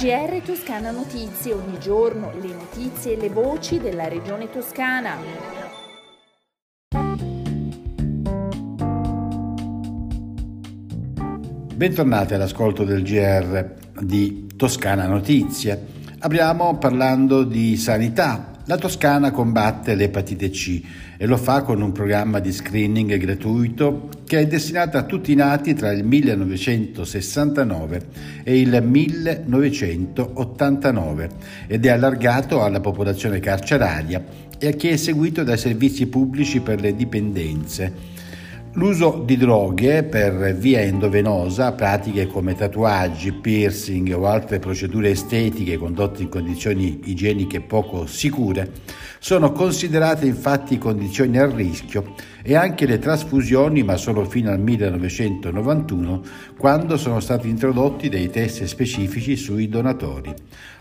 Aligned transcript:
GR 0.00 0.40
Toscana 0.42 0.90
Notizie, 0.92 1.52
ogni 1.52 1.78
giorno 1.78 2.32
le 2.40 2.54
notizie 2.54 3.12
e 3.12 3.20
le 3.20 3.28
voci 3.28 3.78
della 3.78 4.08
regione 4.08 4.48
toscana. 4.48 5.14
Bentornati 11.74 12.32
all'ascolto 12.32 12.84
del 12.84 13.02
GR 13.02 13.74
di 14.00 14.46
Toscana 14.56 15.06
Notizie. 15.06 15.88
Apriamo 16.20 16.78
parlando 16.78 17.44
di 17.44 17.76
sanità. 17.76 18.49
La 18.70 18.78
Toscana 18.78 19.32
combatte 19.32 19.96
l'epatite 19.96 20.48
C 20.50 20.80
e 21.16 21.26
lo 21.26 21.36
fa 21.36 21.62
con 21.62 21.82
un 21.82 21.90
programma 21.90 22.38
di 22.38 22.52
screening 22.52 23.16
gratuito 23.16 24.10
che 24.24 24.38
è 24.38 24.46
destinato 24.46 24.96
a 24.96 25.02
tutti 25.02 25.32
i 25.32 25.34
nati 25.34 25.74
tra 25.74 25.90
il 25.90 26.04
1969 26.04 28.00
e 28.44 28.60
il 28.60 28.80
1989 28.80 31.30
ed 31.66 31.84
è 31.84 31.88
allargato 31.88 32.62
alla 32.62 32.78
popolazione 32.78 33.40
carceraria 33.40 34.24
e 34.56 34.68
a 34.68 34.70
chi 34.70 34.86
è 34.86 34.96
seguito 34.96 35.42
dai 35.42 35.58
servizi 35.58 36.06
pubblici 36.06 36.60
per 36.60 36.80
le 36.80 36.94
dipendenze 36.94 37.92
L'uso 38.74 39.20
di 39.26 39.36
droghe 39.36 40.04
per 40.04 40.54
via 40.54 40.78
endovenosa, 40.80 41.72
pratiche 41.72 42.28
come 42.28 42.54
tatuaggi, 42.54 43.32
piercing 43.32 44.14
o 44.16 44.26
altre 44.26 44.60
procedure 44.60 45.10
estetiche 45.10 45.76
condotte 45.76 46.22
in 46.22 46.28
condizioni 46.28 47.00
igieniche 47.06 47.60
poco 47.62 48.06
sicure, 48.06 48.70
sono 49.18 49.50
considerate 49.50 50.26
infatti 50.26 50.78
condizioni 50.78 51.36
a 51.38 51.46
rischio 51.46 52.14
e 52.44 52.54
anche 52.54 52.86
le 52.86 53.00
trasfusioni, 53.00 53.82
ma 53.82 53.96
solo 53.96 54.24
fino 54.24 54.52
al 54.52 54.60
1991, 54.60 56.22
quando 56.56 56.96
sono 56.96 57.18
stati 57.18 57.48
introdotti 57.48 58.08
dei 58.08 58.30
test 58.30 58.62
specifici 58.64 59.34
sui 59.34 59.68
donatori. 59.68 60.32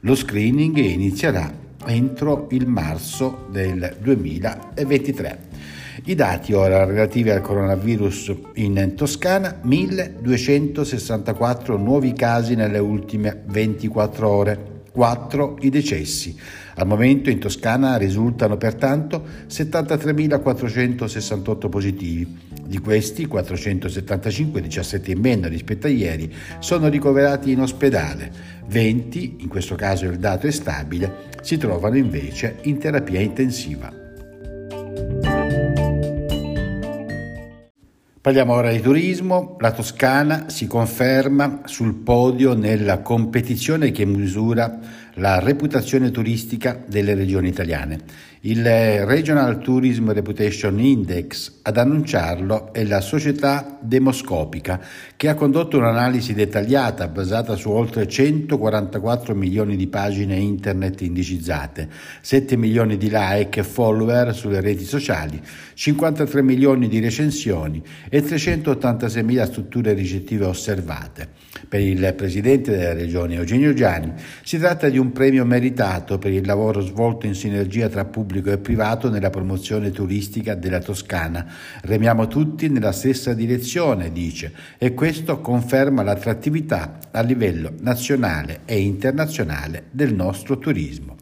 Lo 0.00 0.14
screening 0.14 0.78
inizierà 0.78 1.52
entro 1.84 2.48
il 2.50 2.66
marzo 2.66 3.46
del 3.50 3.96
2023. 4.00 5.53
I 6.02 6.16
dati 6.16 6.52
ora 6.52 6.84
relativi 6.84 7.30
al 7.30 7.40
coronavirus 7.40 8.34
in 8.54 8.94
Toscana, 8.96 9.60
1264 9.62 11.76
nuovi 11.76 12.12
casi 12.12 12.56
nelle 12.56 12.78
ultime 12.78 13.42
24 13.46 14.28
ore. 14.28 14.72
4 14.90 15.58
i 15.60 15.70
decessi. 15.70 16.36
Al 16.76 16.86
momento 16.86 17.28
in 17.30 17.38
Toscana 17.38 17.96
risultano 17.96 18.56
pertanto 18.56 19.24
73.468 19.48 21.68
positivi. 21.68 22.38
Di 22.64 22.78
questi 22.78 23.26
475, 23.26 24.62
17 24.62 25.12
in 25.12 25.20
meno 25.20 25.46
rispetto 25.48 25.86
a 25.86 25.90
ieri, 25.90 26.34
sono 26.58 26.88
ricoverati 26.88 27.52
in 27.52 27.60
ospedale. 27.60 28.32
20, 28.66 29.36
in 29.40 29.48
questo 29.48 29.76
caso 29.76 30.06
il 30.06 30.18
dato 30.18 30.48
è 30.48 30.50
stabile, 30.50 31.30
si 31.42 31.56
trovano 31.56 31.96
invece 31.96 32.56
in 32.62 32.78
terapia 32.78 33.20
intensiva. 33.20 34.03
Parliamo 38.24 38.54
ora 38.54 38.70
di 38.70 38.80
turismo. 38.80 39.56
La 39.60 39.70
Toscana 39.72 40.48
si 40.48 40.66
conferma 40.66 41.60
sul 41.66 41.92
podio 41.92 42.54
nella 42.54 43.00
competizione 43.00 43.90
che 43.90 44.06
misura 44.06 44.78
la 45.14 45.38
reputazione 45.38 46.10
turistica 46.10 46.82
delle 46.86 47.14
regioni 47.14 47.48
italiane. 47.48 48.32
Il 48.46 48.62
Regional 49.06 49.58
Tourism 49.58 50.12
Reputation 50.12 50.78
Index 50.78 51.60
ad 51.62 51.78
annunciarlo 51.78 52.74
è 52.74 52.84
la 52.84 53.00
società 53.00 53.78
demoscopica 53.80 54.82
che 55.16 55.30
ha 55.30 55.34
condotto 55.34 55.78
un'analisi 55.78 56.34
dettagliata 56.34 57.08
basata 57.08 57.56
su 57.56 57.70
oltre 57.70 58.06
144 58.06 59.34
milioni 59.34 59.76
di 59.76 59.86
pagine 59.86 60.36
internet 60.36 61.00
indicizzate, 61.00 61.88
7 62.20 62.56
milioni 62.58 62.98
di 62.98 63.08
like 63.10 63.60
e 63.60 63.64
follower 63.64 64.34
sulle 64.34 64.60
reti 64.60 64.84
sociali, 64.84 65.40
53 65.72 66.42
milioni 66.42 66.86
di 66.86 67.00
recensioni 67.00 67.82
e 68.10 68.20
386 68.20 69.22
mila 69.22 69.46
strutture 69.46 69.94
ricettive 69.94 70.44
osservate. 70.44 71.28
Per 71.66 71.80
il 71.80 72.12
presidente 72.14 72.76
della 72.76 72.92
regione 72.92 73.36
Eugenio 73.36 73.72
Gianni 73.72 74.12
si 74.42 74.58
tratta 74.58 74.90
di 74.90 74.98
un 74.98 75.03
premio 75.12 75.44
meritato 75.44 76.18
per 76.18 76.32
il 76.32 76.46
lavoro 76.46 76.80
svolto 76.80 77.26
in 77.26 77.34
sinergia 77.34 77.88
tra 77.88 78.04
pubblico 78.04 78.50
e 78.50 78.58
privato 78.58 79.10
nella 79.10 79.30
promozione 79.30 79.90
turistica 79.90 80.54
della 80.54 80.80
Toscana. 80.80 81.46
Remiamo 81.82 82.26
tutti 82.26 82.68
nella 82.68 82.92
stessa 82.92 83.34
direzione, 83.34 84.12
dice, 84.12 84.52
e 84.78 84.94
questo 84.94 85.40
conferma 85.40 86.02
l'attrattività 86.02 86.98
a 87.10 87.20
livello 87.20 87.72
nazionale 87.80 88.60
e 88.64 88.80
internazionale 88.80 89.84
del 89.90 90.14
nostro 90.14 90.58
turismo. 90.58 91.16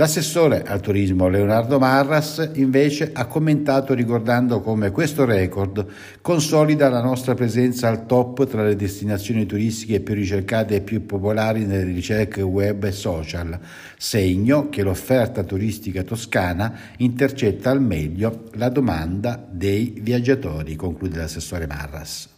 L'assessore 0.00 0.62
al 0.62 0.80
turismo 0.80 1.28
Leonardo 1.28 1.78
Marras 1.78 2.52
invece 2.54 3.10
ha 3.12 3.26
commentato 3.26 3.92
ricordando 3.92 4.62
come 4.62 4.90
questo 4.92 5.26
record 5.26 5.84
consolida 6.22 6.88
la 6.88 7.02
nostra 7.02 7.34
presenza 7.34 7.88
al 7.88 8.06
top 8.06 8.46
tra 8.46 8.64
le 8.64 8.76
destinazioni 8.76 9.44
turistiche 9.44 10.00
più 10.00 10.14
ricercate 10.14 10.76
e 10.76 10.80
più 10.80 11.04
popolari 11.04 11.66
nelle 11.66 11.84
ricerche 11.84 12.40
web 12.40 12.82
e 12.84 12.92
social, 12.92 13.60
segno 13.98 14.70
che 14.70 14.82
l'offerta 14.82 15.44
turistica 15.44 16.02
toscana 16.02 16.72
intercetta 16.96 17.68
al 17.68 17.82
meglio 17.82 18.44
la 18.54 18.70
domanda 18.70 19.46
dei 19.50 19.98
viaggiatori, 20.00 20.76
conclude 20.76 21.18
l'assessore 21.18 21.66
Marras. 21.66 22.29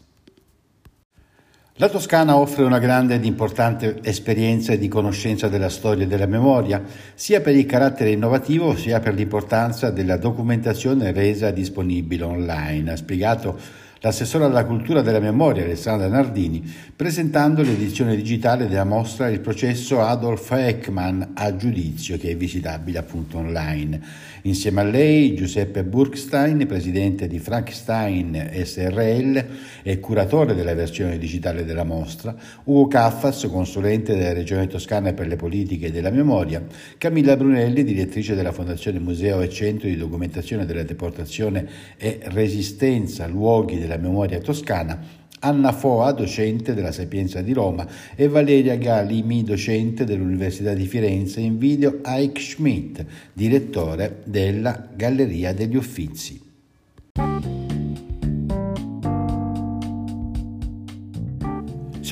La 1.76 1.88
Toscana 1.88 2.36
offre 2.36 2.64
una 2.64 2.78
grande 2.78 3.14
ed 3.14 3.24
importante 3.24 4.00
esperienza 4.02 4.76
di 4.76 4.88
conoscenza 4.88 5.48
della 5.48 5.70
storia 5.70 6.04
e 6.04 6.06
della 6.06 6.26
memoria, 6.26 6.82
sia 7.14 7.40
per 7.40 7.56
il 7.56 7.64
carattere 7.64 8.10
innovativo 8.10 8.76
sia 8.76 9.00
per 9.00 9.14
l'importanza 9.14 9.90
della 9.90 10.18
documentazione 10.18 11.12
resa 11.12 11.50
disponibile 11.50 12.24
online, 12.24 12.92
ha 12.92 12.96
spiegato 12.96 13.58
l'assessore 14.00 14.44
alla 14.44 14.66
cultura 14.66 15.00
della 15.00 15.18
memoria 15.18 15.64
Alessandra 15.64 16.08
Nardini, 16.08 16.62
presentando 16.94 17.62
l'edizione 17.62 18.16
digitale 18.16 18.68
della 18.68 18.84
mostra 18.84 19.30
Il 19.30 19.40
processo 19.40 20.02
Adolf 20.02 20.50
Ekman 20.52 21.31
a 21.34 21.56
giudizio, 21.56 22.18
che 22.18 22.30
è 22.30 22.36
visitabile 22.36 22.98
appunto 22.98 23.38
online. 23.38 24.00
Insieme 24.42 24.80
a 24.80 24.84
lei 24.84 25.34
Giuseppe 25.34 25.84
Burkstein, 25.84 26.66
presidente 26.66 27.28
di 27.28 27.38
Frankenstein 27.38 28.50
SRL 28.52 29.44
e 29.82 30.00
curatore 30.00 30.54
della 30.54 30.74
versione 30.74 31.18
digitale 31.18 31.64
della 31.64 31.84
mostra, 31.84 32.34
Ugo 32.64 32.88
Caffas, 32.88 33.46
consulente 33.50 34.16
della 34.16 34.32
Regione 34.32 34.66
Toscana 34.66 35.12
per 35.12 35.26
le 35.26 35.36
politiche 35.36 35.90
della 35.90 36.10
memoria, 36.10 36.64
Camilla 36.98 37.36
Brunelli, 37.36 37.84
direttrice 37.84 38.34
della 38.34 38.52
Fondazione 38.52 38.98
Museo 38.98 39.40
e 39.40 39.48
Centro 39.48 39.88
di 39.88 39.96
Documentazione 39.96 40.66
della 40.66 40.82
Deportazione 40.82 41.66
e 41.96 42.20
Resistenza, 42.24 43.26
luoghi 43.26 43.78
della 43.78 43.96
memoria 43.96 44.40
toscana, 44.40 45.21
Anna 45.44 45.72
Foa, 45.72 46.12
docente 46.12 46.72
della 46.72 46.92
Sapienza 46.92 47.42
di 47.42 47.52
Roma, 47.52 47.86
e 48.14 48.28
Valeria 48.28 48.76
Galimi, 48.76 49.42
docente 49.42 50.04
dell'Università 50.04 50.72
di 50.72 50.86
Firenze, 50.86 51.40
in 51.40 51.58
video 51.58 52.00
Ike 52.04 52.40
Schmidt, 52.40 53.04
direttore 53.32 54.22
della 54.24 54.88
Galleria 54.94 55.52
degli 55.52 55.76
Uffizi. 55.76 56.51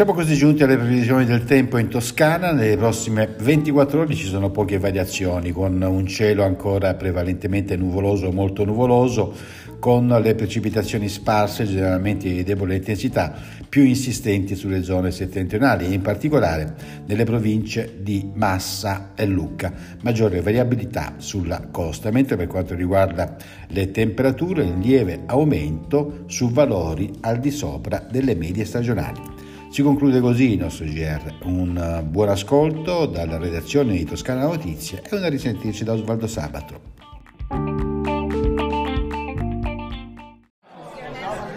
Siamo 0.00 0.14
così 0.14 0.34
giunti 0.34 0.62
alle 0.62 0.78
previsioni 0.78 1.26
del 1.26 1.44
tempo 1.44 1.76
in 1.76 1.88
Toscana. 1.88 2.52
Nelle 2.52 2.78
prossime 2.78 3.28
24 3.38 4.00
ore 4.00 4.14
ci 4.14 4.24
sono 4.24 4.48
poche 4.48 4.78
variazioni, 4.78 5.52
con 5.52 5.78
un 5.78 6.06
cielo 6.06 6.42
ancora 6.42 6.94
prevalentemente 6.94 7.76
nuvoloso 7.76 8.28
o 8.28 8.32
molto 8.32 8.64
nuvoloso, 8.64 9.30
con 9.78 10.08
le 10.08 10.34
precipitazioni 10.34 11.06
sparse, 11.06 11.66
generalmente 11.66 12.30
di 12.30 12.42
debole 12.42 12.76
intensità, 12.76 13.38
più 13.68 13.82
insistenti 13.82 14.56
sulle 14.56 14.82
zone 14.82 15.10
settentrionali 15.10 15.84
e 15.84 15.92
in 15.92 16.00
particolare 16.00 16.76
nelle 17.04 17.24
province 17.24 17.96
di 18.00 18.30
Massa 18.32 19.10
e 19.14 19.26
Lucca. 19.26 19.70
Maggiore 20.00 20.40
variabilità 20.40 21.16
sulla 21.18 21.68
costa, 21.70 22.10
mentre 22.10 22.36
per 22.36 22.46
quanto 22.46 22.74
riguarda 22.74 23.36
le 23.66 23.90
temperature, 23.90 24.62
un 24.62 24.80
lieve 24.80 25.24
aumento 25.26 26.24
su 26.24 26.50
valori 26.50 27.10
al 27.20 27.38
di 27.38 27.50
sopra 27.50 28.02
delle 28.10 28.34
medie 28.34 28.64
stagionali. 28.64 29.39
Si 29.70 29.82
conclude 29.82 30.18
così 30.18 30.54
il 30.54 30.58
nostro 30.58 30.84
GR. 30.84 31.36
Un 31.44 31.76
eh, 31.78 32.02
buon 32.02 32.28
ascolto 32.28 33.06
dalla 33.06 33.38
redazione 33.38 33.92
di 33.92 34.04
Toscana 34.04 34.42
Notizie 34.42 35.00
e 35.08 35.14
una 35.14 35.28
risentirci 35.28 35.84
da 35.84 35.92
Osvaldo 35.92 36.26
Sabato. 36.26 36.80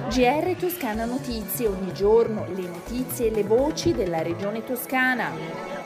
GR 0.10 0.56
Toscana 0.60 1.06
Notizie, 1.06 1.66
ogni 1.66 1.92
giorno 1.92 2.46
le 2.54 2.68
notizie 2.68 3.32
e 3.32 3.32
le 3.32 3.44
voci 3.44 3.94
della 3.94 4.22
regione 4.22 4.64
toscana. 4.64 5.83